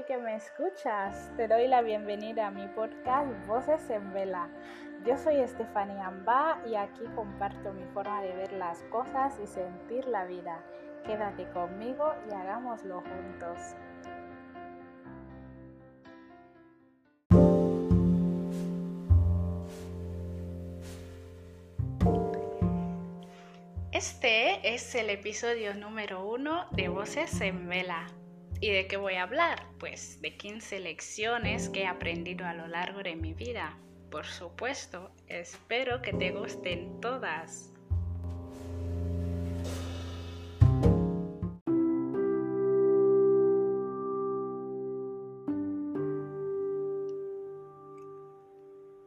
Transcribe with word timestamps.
que 0.00 0.16
me 0.16 0.34
escuchas. 0.36 1.30
Te 1.36 1.46
doy 1.46 1.68
la 1.68 1.82
bienvenida 1.82 2.46
a 2.46 2.50
mi 2.50 2.66
podcast 2.68 3.28
Voces 3.46 3.90
en 3.90 4.12
Vela. 4.14 4.48
Yo 5.04 5.18
soy 5.18 5.36
Estefanía 5.36 6.06
Amba 6.06 6.62
y 6.66 6.76
aquí 6.76 7.04
comparto 7.14 7.72
mi 7.74 7.84
forma 7.92 8.22
de 8.22 8.34
ver 8.34 8.52
las 8.54 8.82
cosas 8.84 9.38
y 9.42 9.46
sentir 9.46 10.06
la 10.08 10.24
vida. 10.24 10.64
Quédate 11.04 11.46
conmigo 11.50 12.10
y 12.28 12.34
hagámoslo 12.34 13.02
juntos. 13.02 13.58
Este 23.92 24.74
es 24.74 24.94
el 24.94 25.10
episodio 25.10 25.74
número 25.74 26.26
uno 26.26 26.66
de 26.70 26.88
Voces 26.88 27.40
en 27.42 27.68
Vela. 27.68 28.06
¿Y 28.62 28.70
de 28.70 28.86
qué 28.86 28.96
voy 28.96 29.14
a 29.14 29.24
hablar? 29.24 29.66
Pues 29.80 30.22
de 30.22 30.36
15 30.36 30.78
lecciones 30.78 31.68
que 31.68 31.80
he 31.82 31.86
aprendido 31.88 32.46
a 32.46 32.54
lo 32.54 32.68
largo 32.68 33.02
de 33.02 33.16
mi 33.16 33.34
vida. 33.34 33.76
Por 34.08 34.24
supuesto, 34.24 35.10
espero 35.26 36.00
que 36.00 36.12
te 36.12 36.30
gusten 36.30 37.00
todas. 37.00 37.72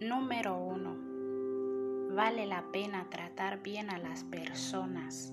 Número 0.01 0.57
1. 0.57 2.13
Vale 2.13 2.45
la 2.45 2.69
pena 2.73 3.09
tratar 3.09 3.63
bien 3.63 3.89
a 3.89 3.97
las 3.99 4.25
personas. 4.25 5.31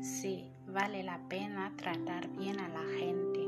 Sí, 0.00 0.50
vale 0.66 1.02
la 1.02 1.28
pena 1.28 1.74
tratar 1.76 2.26
bien 2.30 2.58
a 2.58 2.68
la 2.70 2.82
gente. 2.98 3.39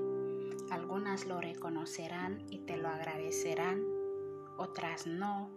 Algunas 0.73 1.27
lo 1.27 1.39
reconocerán 1.39 2.47
y 2.48 2.61
te 2.61 2.78
lo 2.78 2.89
agradecerán, 2.89 3.84
otras 4.56 5.06
no. 5.06 5.51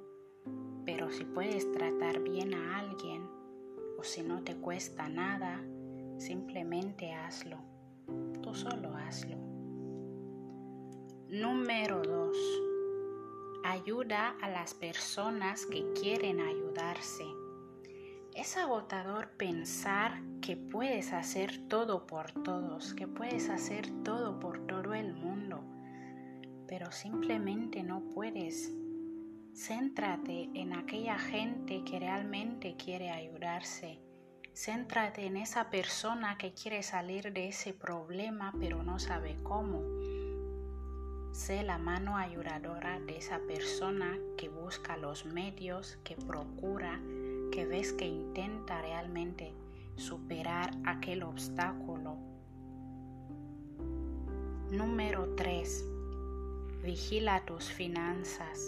Pero 0.85 1.09
si 1.09 1.23
puedes 1.23 1.71
tratar 1.71 2.19
bien 2.19 2.53
a 2.53 2.79
alguien 2.79 3.25
o 3.97 4.03
si 4.03 4.23
no 4.23 4.43
te 4.43 4.57
cuesta 4.57 5.07
nada, 5.07 5.63
simplemente 6.17 7.13
hazlo. 7.13 7.55
Tú 8.41 8.53
solo 8.53 8.93
hazlo. 8.93 9.37
Número 11.29 12.01
2. 12.01 12.37
Ayuda 13.63 14.35
a 14.41 14.49
las 14.49 14.73
personas 14.73 15.65
que 15.65 15.93
quieren 15.93 16.41
ayudarse. 16.41 17.23
Es 18.35 18.57
agotador 18.57 19.29
pensar 19.37 20.21
que 20.41 20.57
puedes 20.57 21.13
hacer 21.13 21.69
todo 21.69 22.05
por 22.05 22.33
todos, 22.33 22.93
que 22.93 23.07
puedes 23.07 23.49
hacer 23.49 23.89
todo 24.03 24.41
por 24.41 24.67
todo 24.67 24.93
el 24.93 25.13
mundo, 25.13 25.63
pero 26.67 26.91
simplemente 26.91 27.81
no 27.81 28.03
puedes. 28.09 28.73
Céntrate 29.53 30.49
en 30.53 30.73
aquella 30.73 31.17
gente 31.17 31.85
que 31.85 31.97
realmente 31.97 32.75
quiere 32.75 33.09
ayudarse. 33.09 34.01
Céntrate 34.53 35.27
en 35.27 35.37
esa 35.37 35.69
persona 35.69 36.37
que 36.37 36.53
quiere 36.53 36.83
salir 36.83 37.31
de 37.31 37.47
ese 37.47 37.73
problema 37.73 38.53
pero 38.59 38.83
no 38.83 38.99
sabe 38.99 39.37
cómo. 39.43 39.81
Sé 41.31 41.63
la 41.63 41.77
mano 41.77 42.17
ayudadora 42.17 42.99
de 42.99 43.17
esa 43.17 43.39
persona 43.39 44.17
que 44.37 44.49
busca 44.49 44.97
los 44.97 45.25
medios, 45.25 45.97
que 46.03 46.17
procura, 46.17 46.99
que 47.55 47.65
ves 47.65 47.93
que 47.93 48.05
intenta 48.05 48.81
realmente 48.81 49.53
superar 49.95 50.71
aquel 50.83 51.23
obstáculo. 51.23 52.17
Número 54.71 55.33
3. 55.35 55.85
Vigila 56.83 57.45
tus 57.45 57.71
finanzas. 57.71 58.59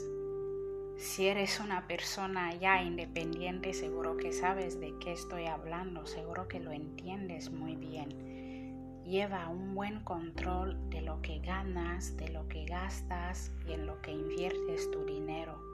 Si 0.95 1.27
eres 1.27 1.59
una 1.59 1.85
persona 1.85 2.55
ya 2.55 2.81
independiente, 2.81 3.73
seguro 3.73 4.15
que 4.15 4.31
sabes 4.31 4.79
de 4.79 4.97
qué 4.99 5.11
estoy 5.11 5.47
hablando, 5.47 6.05
seguro 6.05 6.47
que 6.47 6.61
lo 6.61 6.71
entiendes 6.71 7.51
muy 7.51 7.75
bien. 7.75 9.03
Lleva 9.03 9.49
un 9.49 9.75
buen 9.75 9.99
control 10.05 10.89
de 10.89 11.01
lo 11.01 11.21
que 11.21 11.39
ganas, 11.39 12.15
de 12.15 12.29
lo 12.29 12.47
que 12.47 12.63
gastas 12.63 13.51
y 13.67 13.73
en 13.73 13.85
lo 13.85 14.01
que 14.01 14.11
inviertes 14.13 14.89
tu 14.91 15.03
dinero. 15.03 15.66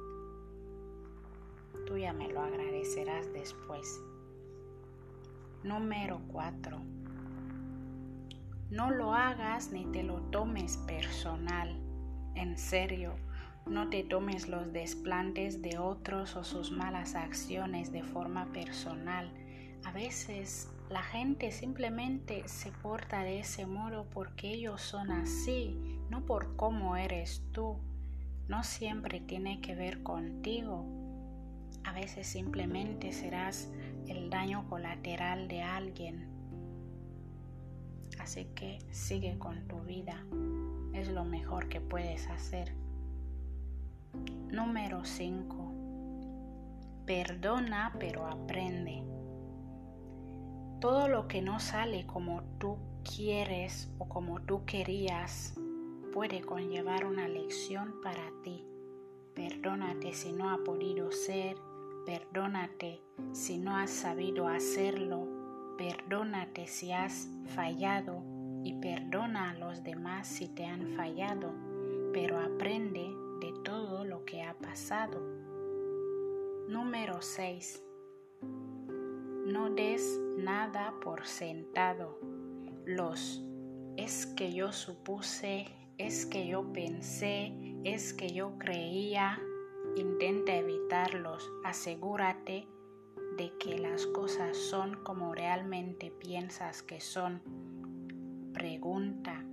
Tú 1.85 1.97
ya 1.97 2.13
me 2.13 2.29
lo 2.29 2.41
agradecerás 2.41 3.31
después. 3.33 3.99
Número 5.63 6.21
4. 6.31 6.77
No 8.69 8.89
lo 8.89 9.13
hagas 9.13 9.71
ni 9.71 9.85
te 9.85 10.01
lo 10.01 10.22
tomes 10.31 10.77
personal. 10.77 11.77
En 12.35 12.57
serio, 12.57 13.13
no 13.66 13.89
te 13.89 14.03
tomes 14.03 14.47
los 14.47 14.73
desplantes 14.73 15.61
de 15.61 15.77
otros 15.77 16.35
o 16.35 16.43
sus 16.43 16.72
malas 16.72 17.16
acciones 17.16 17.91
de 17.91 18.03
forma 18.03 18.51
personal. 18.51 19.31
A 19.83 19.91
veces 19.91 20.69
la 20.89 21.03
gente 21.03 21.51
simplemente 21.51 22.47
se 22.47 22.72
porta 22.72 23.23
de 23.23 23.39
ese 23.39 23.66
modo 23.66 24.05
porque 24.09 24.51
ellos 24.51 24.81
son 24.81 25.11
así, 25.11 25.77
no 26.09 26.25
por 26.25 26.55
cómo 26.55 26.95
eres 26.95 27.43
tú. 27.51 27.77
No 28.47 28.63
siempre 28.63 29.19
tiene 29.19 29.61
que 29.61 29.75
ver 29.75 30.03
contigo. 30.03 31.03
A 31.85 31.94
veces 31.94 32.27
simplemente 32.27 33.11
serás 33.11 33.71
el 34.07 34.29
daño 34.29 34.67
colateral 34.69 35.47
de 35.47 35.61
alguien. 35.61 36.27
Así 38.19 38.45
que 38.55 38.79
sigue 38.91 39.38
con 39.38 39.67
tu 39.67 39.79
vida. 39.81 40.25
Es 40.93 41.09
lo 41.09 41.25
mejor 41.25 41.69
que 41.69 41.81
puedes 41.81 42.27
hacer. 42.27 42.73
Número 44.49 45.03
5. 45.03 45.73
Perdona 47.05 47.95
pero 47.99 48.27
aprende. 48.27 49.03
Todo 50.79 51.07
lo 51.07 51.27
que 51.27 51.41
no 51.41 51.59
sale 51.59 52.05
como 52.05 52.43
tú 52.59 52.77
quieres 53.03 53.91
o 53.97 54.07
como 54.07 54.41
tú 54.41 54.66
querías 54.66 55.55
puede 56.13 56.41
conllevar 56.41 57.05
una 57.05 57.27
lección 57.27 57.95
para 58.03 58.31
ti. 58.43 58.63
Perdónate 59.33 60.13
si 60.13 60.31
no 60.31 60.51
ha 60.51 60.63
podido 60.63 61.11
ser 61.11 61.57
Perdónate 62.06 63.02
si 63.31 63.58
no 63.58 63.78
has 63.78 63.90
sabido 63.90 64.47
hacerlo. 64.47 65.28
Perdónate 65.78 66.68
si 66.68 66.91
has 66.91 67.30
fallado 67.56 68.22
y 68.64 68.74
perdona 68.75 69.52
a 69.52 69.53
los 69.53 69.84
demás 69.84 70.28
si 70.28 70.47
te 70.47 70.66
han 70.66 70.88
fallado, 70.96 71.53
pero 72.14 72.40
aprende 72.40 73.16
de 73.40 73.53
todo 73.64 74.03
lo 74.03 74.25
que 74.25 74.44
ha 74.44 74.53
pasado. 74.53 75.22
Número 76.68 77.22
6. 77.22 77.84
No 79.46 79.70
des 79.70 80.20
nada 80.38 80.94
por 81.02 81.25
sentado. 81.25 82.20
Los 82.85 83.41
es 83.96 84.25
que 84.25 84.52
yo 84.52 84.72
supuse, 84.72 85.68
es 85.97 86.25
que 86.25 86.47
yo 86.47 86.74
pensé, 86.74 87.53
es 87.84 88.14
que 88.14 88.30
yo 88.30 88.58
creía, 88.58 89.40
Intenta 89.95 90.55
evitarlos, 90.55 91.51
asegúrate 91.63 92.67
de 93.37 93.55
que 93.59 93.77
las 93.77 94.07
cosas 94.07 94.57
son 94.57 95.03
como 95.03 95.35
realmente 95.35 96.09
piensas 96.09 96.81
que 96.81 96.99
son. 96.99 97.41
Pregunta, 98.53 99.45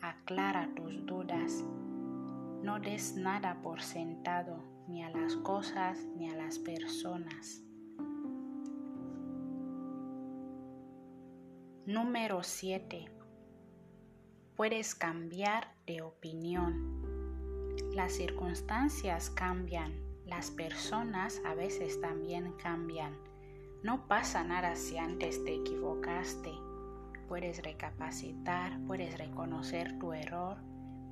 aclara 0.00 0.72
tus 0.76 1.04
dudas. 1.04 1.64
No 2.62 2.78
des 2.78 3.16
nada 3.16 3.60
por 3.60 3.80
sentado, 3.80 4.62
ni 4.86 5.02
a 5.02 5.10
las 5.10 5.34
cosas 5.34 5.98
ni 6.16 6.30
a 6.30 6.36
las 6.36 6.60
personas. 6.60 7.62
Número 11.86 12.42
7. 12.44 13.06
Puedes 14.54 14.94
cambiar 14.94 15.74
de 15.86 16.02
opinión. 16.02 17.07
Las 17.94 18.12
circunstancias 18.12 19.30
cambian, 19.30 19.92
las 20.26 20.50
personas 20.50 21.40
a 21.44 21.54
veces 21.54 22.00
también 22.00 22.52
cambian. 22.62 23.12
No 23.82 24.06
pasa 24.08 24.44
nada 24.44 24.76
si 24.76 24.98
antes 24.98 25.42
te 25.44 25.54
equivocaste. 25.54 26.52
Puedes 27.28 27.62
recapacitar, 27.62 28.78
puedes 28.86 29.16
reconocer 29.18 29.98
tu 29.98 30.12
error, 30.12 30.56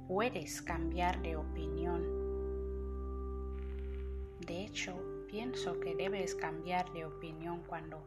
puedes 0.09 0.63
cambiar 0.63 1.23
de 1.23 1.37
opinión. 1.37 2.03
De 4.47 4.65
hecho, 4.65 4.95
pienso 5.29 5.79
que 5.81 5.95
debes 5.95 6.35
cambiar 6.35 6.93
de 6.93 7.05
opinión 7.05 7.63
cuando 7.67 7.99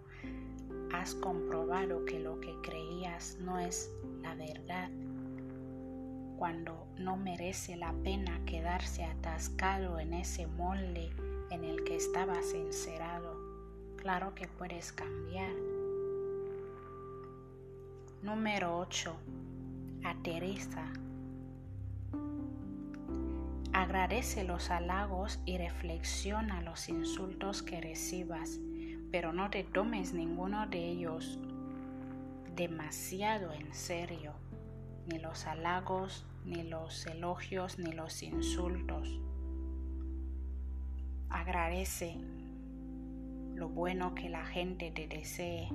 has 0.94 1.15
comprobado 1.15 2.06
que 2.06 2.19
lo 2.19 2.39
que 2.39 2.53
creías 2.61 3.38
no 3.41 3.59
es 3.59 3.91
la 4.21 4.35
verdad 4.35 4.89
cuando 6.39 6.88
no 6.97 7.18
merece 7.18 7.75
la 7.75 7.91
pena 7.91 8.39
quedarse 8.45 9.03
atascado 9.03 10.00
en 10.00 10.13
ese 10.13 10.47
molde 10.47 11.12
en 11.51 11.65
el 11.65 11.83
que 11.83 11.97
estabas 11.97 12.53
encerrado. 12.53 13.36
Claro 13.97 14.33
que 14.36 14.47
puedes 14.47 14.94
cambiar. 14.94 15.51
Número 18.24 18.77
8. 18.77 19.13
Aterriza. 20.06 20.86
Agradece 23.74 24.45
los 24.45 24.71
halagos 24.71 25.42
y 25.45 25.57
reflexiona 25.57 26.62
los 26.62 26.88
insultos 26.88 27.62
que 27.62 27.81
recibas, 27.81 28.62
pero 29.12 29.33
no 29.33 29.50
te 29.50 29.65
tomes 29.65 30.13
ninguno 30.13 30.68
de 30.68 30.88
ellos 30.88 31.38
demasiado 32.56 33.51
en 33.51 33.74
serio, 33.74 34.31
ni 35.07 35.19
los 35.19 35.45
halagos, 35.45 36.25
ni 36.45 36.63
los 36.63 37.06
elogios, 37.06 37.80
ni 37.80 37.91
los 37.91 38.24
insultos. 38.24 39.19
Agradece 41.30 42.18
lo 43.56 43.69
bueno 43.69 44.15
que 44.15 44.30
la 44.30 44.45
gente 44.45 44.91
te 44.91 45.07
desee, 45.07 45.69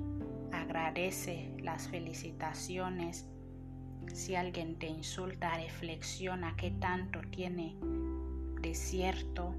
agradece 0.51 1.51
las 1.61 1.87
felicitaciones. 1.87 3.27
Si 4.13 4.35
alguien 4.35 4.77
te 4.77 4.87
insulta, 4.87 5.55
reflexiona 5.55 6.55
qué 6.55 6.71
tanto 6.71 7.21
tiene 7.31 7.75
de 8.61 8.73
cierto, 8.73 9.55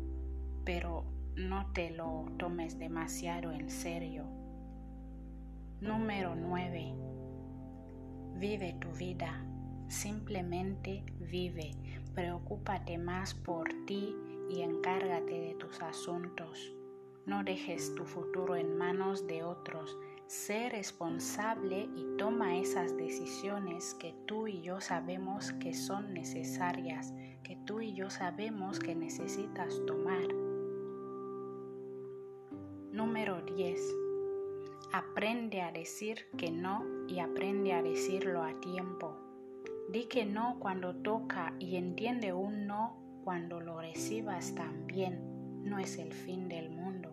pero 0.64 1.05
no 1.37 1.73
te 1.73 1.91
lo 1.91 2.26
tomes 2.38 2.79
demasiado 2.79 3.52
en 3.52 3.70
serio. 3.70 4.25
Número 5.81 6.35
9 6.35 6.94
Vive 8.38 8.75
tu 8.75 8.91
vida, 8.91 9.43
simplemente 9.88 11.05
vive, 11.19 11.73
preocúpate 12.15 12.99
más 12.99 13.35
por 13.35 13.69
ti 13.87 14.15
y 14.49 14.62
encárgate 14.62 15.41
de 15.41 15.55
tus 15.55 15.81
asuntos. 15.83 16.73
No 17.27 17.43
dejes 17.43 17.94
tu 17.94 18.05
futuro 18.05 18.56
en 18.56 18.77
manos 18.79 19.27
de 19.27 19.43
otros. 19.43 19.97
Sé 20.27 20.69
responsable 20.71 21.88
y 21.97 22.17
toma 22.17 22.56
esas 22.56 22.97
decisiones 22.97 23.94
que 23.94 24.15
tú 24.27 24.47
y 24.47 24.61
yo 24.62 24.81
sabemos 24.81 25.53
que 25.55 25.75
son 25.75 26.15
necesarias, 26.15 27.12
que 27.43 27.56
tú 27.65 27.81
y 27.81 27.94
yo 27.94 28.11
sabemos 28.11 28.79
que 28.79 28.94
necesitas 28.94 29.81
tomar. 29.87 30.27
Número 32.93 33.43
10 33.43 33.81
Aprende 34.93 35.61
a 35.62 35.73
decir 35.73 36.27
que 36.38 36.50
no 36.50 36.85
y 37.09 37.19
aprende 37.19 37.73
a 37.73 37.83
decirlo 37.83 38.43
a 38.43 38.59
tiempo. 38.61 39.25
Di 39.88 40.06
que 40.06 40.25
no 40.25 40.59
cuando 40.59 40.97
toca 40.97 41.55
y 41.61 41.77
entiende 41.77 42.33
un 42.33 42.67
no 42.67 43.21
cuando 43.25 43.61
lo 43.61 43.81
recibas 43.81 44.55
también. 44.55 45.62
No 45.62 45.79
es 45.79 45.99
el 45.99 46.12
fin 46.12 46.49
del 46.49 46.71
mundo. 46.71 47.12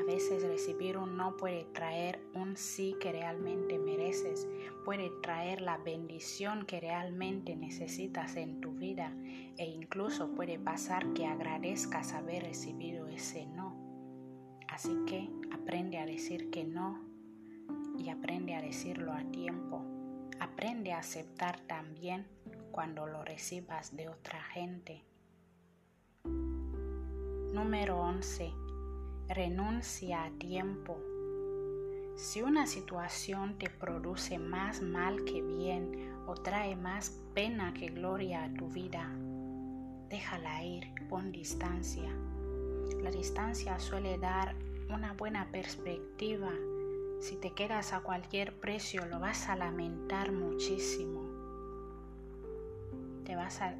A 0.00 0.04
veces 0.04 0.42
recibir 0.42 0.96
un 0.96 1.16
no 1.16 1.36
puede 1.36 1.64
traer 1.72 2.20
un 2.34 2.56
sí 2.56 2.96
que 3.00 3.12
realmente 3.12 3.78
mereces, 3.78 4.48
puede 4.84 5.10
traer 5.22 5.60
la 5.60 5.78
bendición 5.78 6.64
que 6.64 6.80
realmente 6.80 7.54
necesitas 7.54 8.36
en 8.36 8.60
tu 8.60 8.72
vida 8.72 9.14
e 9.56 9.66
incluso 9.66 10.34
puede 10.34 10.58
pasar 10.58 11.12
que 11.12 11.26
agradezcas 11.26 12.12
haber 12.14 12.44
recibido 12.44 13.08
ese 13.08 13.46
no. 13.46 13.76
Así 14.68 14.96
que 15.06 15.28
aprende 15.52 15.98
a 15.98 16.06
decir 16.06 16.50
que 16.50 16.64
no 16.64 17.04
y 17.98 18.08
aprende 18.08 18.54
a 18.54 18.62
decirlo 18.62 19.12
a 19.12 19.22
tiempo. 19.30 19.89
Aprende 20.40 20.92
a 20.92 20.98
aceptar 20.98 21.60
también 21.60 22.26
cuando 22.72 23.06
lo 23.06 23.22
recibas 23.22 23.94
de 23.94 24.08
otra 24.08 24.42
gente. 24.42 25.04
Número 27.52 28.00
11. 28.00 28.52
Renuncia 29.28 30.24
a 30.24 30.30
tiempo. 30.30 30.98
Si 32.16 32.42
una 32.42 32.66
situación 32.66 33.58
te 33.58 33.70
produce 33.70 34.38
más 34.38 34.82
mal 34.82 35.24
que 35.24 35.42
bien 35.42 36.12
o 36.26 36.34
trae 36.34 36.74
más 36.74 37.10
pena 37.34 37.72
que 37.74 37.88
gloria 37.88 38.44
a 38.44 38.52
tu 38.54 38.68
vida, 38.68 39.10
déjala 40.08 40.64
ir, 40.64 40.86
pon 41.08 41.32
distancia. 41.32 42.10
La 43.02 43.10
distancia 43.10 43.78
suele 43.78 44.18
dar 44.18 44.54
una 44.88 45.12
buena 45.12 45.50
perspectiva. 45.50 46.50
Si 47.20 47.36
te 47.36 47.52
quedas 47.52 47.92
a 47.92 48.00
cualquier 48.00 48.58
precio 48.60 49.04
lo 49.04 49.20
vas 49.20 49.50
a 49.50 49.54
lamentar 49.54 50.32
muchísimo. 50.32 51.20
Te 53.24 53.36
vas 53.36 53.60
a 53.60 53.74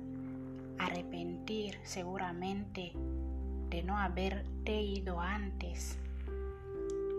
arrepentir 0.78 1.78
seguramente 1.82 2.92
de 3.70 3.82
no 3.82 3.96
haberte 3.96 4.82
ido 4.82 5.20
antes. 5.20 5.98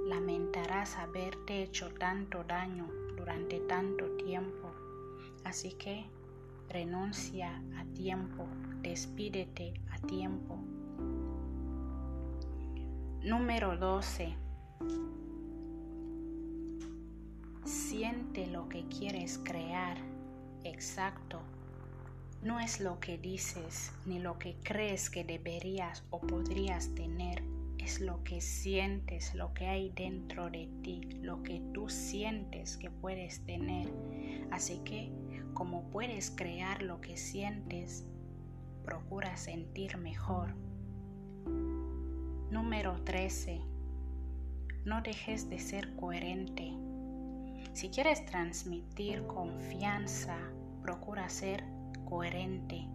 Lamentarás 0.06 0.96
haberte 0.98 1.64
hecho 1.64 1.90
tanto 1.90 2.44
daño 2.44 2.88
durante 3.18 3.60
tanto 3.62 4.06
tiempo. 4.18 4.72
Así 5.44 5.72
que 5.72 6.06
renuncia 6.70 7.64
a 7.78 7.84
tiempo, 7.96 8.46
despídete 8.84 9.74
a 9.90 9.98
tiempo. 10.06 10.60
Número 13.24 13.76
12. 13.76 14.36
Siente 17.66 18.48
lo 18.48 18.68
que 18.70 18.88
quieres 18.88 19.40
crear. 19.44 19.98
Exacto. 20.64 21.40
No 22.44 22.60
es 22.60 22.80
lo 22.80 23.00
que 23.00 23.18
dices 23.18 23.92
ni 24.06 24.20
lo 24.20 24.40
que 24.40 24.56
crees 24.64 25.10
que 25.10 25.24
deberías 25.24 26.04
o 26.10 26.20
podrías 26.20 26.94
tener. 26.96 27.44
Es 27.78 28.00
lo 28.00 28.24
que 28.24 28.42
sientes, 28.42 29.34
lo 29.36 29.54
que 29.54 29.68
hay 29.68 29.90
dentro 29.90 30.50
de 30.50 30.70
ti, 30.84 31.02
lo 31.22 31.42
que 31.44 31.62
tú 31.74 31.90
sientes 31.90 32.78
que 32.78 32.90
puedes 32.90 33.46
tener. 33.46 33.92
Así 34.52 34.80
que, 34.86 35.12
como 35.54 35.90
puedes 35.90 36.32
crear 36.32 36.82
lo 36.82 37.02
que 37.02 37.18
sientes, 37.18 38.06
procura 38.84 39.36
sentir 39.38 39.98
mejor 39.98 40.56
Número 42.52 43.02
13. 43.06 43.62
No 44.84 45.02
dejes 45.02 45.50
de 45.50 45.58
ser 45.58 45.96
coherente. 45.96 46.74
Si 47.74 47.90
quieres 47.90 48.26
transmitir 48.26 49.26
confianza, 49.28 50.38
procura 50.82 51.30
ser 51.30 51.64
coherente. 52.06 52.88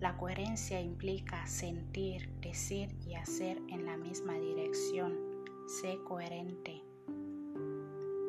La 0.00 0.16
coherencia 0.16 0.80
implica 0.80 1.46
sentir, 1.46 2.30
decir 2.40 2.96
y 3.06 3.14
hacer 3.14 3.60
en 3.68 3.84
la 3.84 3.96
misma 3.96 4.34
dirección. 4.34 5.18
Sé 5.66 5.98
coherente. 6.04 6.82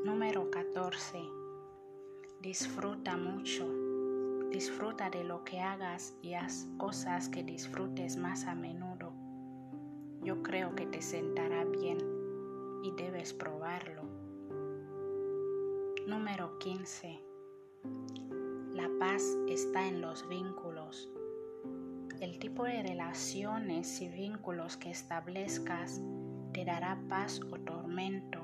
Número 0.05 0.49
14. 0.49 1.19
Disfruta 2.41 3.17
mucho. 3.17 3.67
Disfruta 4.49 5.09
de 5.09 5.23
lo 5.23 5.43
que 5.43 5.59
hagas 5.59 6.15
y 6.21 6.33
haz 6.33 6.67
cosas 6.77 7.29
que 7.29 7.43
disfrutes 7.43 8.17
más 8.17 8.45
a 8.45 8.55
menudo 8.55 9.13
yo 10.23 10.43
creo 10.43 10.75
que 10.75 10.85
te 10.85 11.01
sentará 11.01 11.63
bien 11.63 11.97
y 12.83 12.91
debes 12.91 13.33
probarlo. 13.33 14.03
Número 16.09 16.57
15. 16.57 17.21
La 18.73 18.89
paz 18.97 19.21
está 19.47 19.87
en 19.87 20.01
los 20.01 20.27
vínculos. 20.27 21.07
El 22.19 22.39
tipo 22.39 22.63
de 22.63 22.81
relaciones 22.81 24.01
y 24.01 24.09
vínculos 24.09 24.75
que 24.75 24.89
establezcas 24.89 26.01
te 26.51 26.65
dará 26.65 26.99
paz 27.09 27.39
o 27.51 27.59
tormento, 27.59 28.39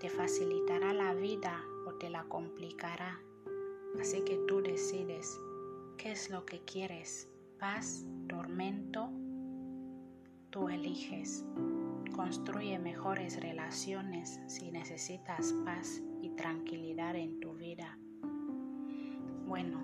te 0.00 0.08
facilitará 0.08 0.94
la 0.94 1.12
vida 1.12 1.62
o 1.86 1.92
te 1.96 2.08
la 2.08 2.24
complicará. 2.24 3.20
Así 4.00 4.24
que 4.24 4.38
tú 4.48 4.62
decides 4.62 5.38
qué 5.98 6.12
es 6.12 6.30
lo 6.30 6.46
que 6.46 6.60
quieres, 6.60 7.28
paz, 7.58 8.06
tormento 8.26 9.10
tú 10.48 10.70
eliges. 10.70 11.44
Construye 12.16 12.78
mejores 12.78 13.38
relaciones 13.40 14.40
si 14.46 14.72
necesitas 14.72 15.52
paz 15.66 16.00
y 16.22 16.30
tranquilidad 16.30 17.14
en 17.14 17.40
tu 17.40 17.52
vida. 17.52 17.98
Bueno, 19.46 19.78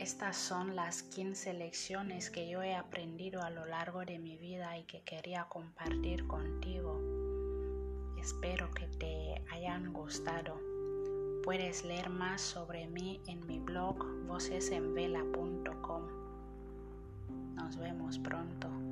estas 0.00 0.36
son 0.36 0.74
las 0.74 1.04
15 1.04 1.54
lecciones 1.54 2.28
que 2.28 2.50
yo 2.50 2.60
he 2.60 2.74
aprendido 2.74 3.40
a 3.40 3.50
lo 3.50 3.64
largo 3.66 4.04
de 4.04 4.18
mi 4.18 4.36
vida 4.36 4.76
y 4.76 4.82
que 4.82 5.02
quería 5.02 5.44
compartir 5.44 6.26
contigo. 6.26 7.00
Espero 8.20 8.68
que 8.72 8.88
te 8.88 9.44
hayan 9.52 9.92
gustado. 9.92 10.60
Puedes 11.44 11.84
leer 11.84 12.10
más 12.10 12.40
sobre 12.40 12.88
mí 12.88 13.20
en 13.28 13.46
mi 13.46 13.60
blog 13.60 14.04
vocesenvela.com. 14.26 16.02
Nos 17.54 17.76
vemos 17.76 18.18
pronto. 18.18 18.91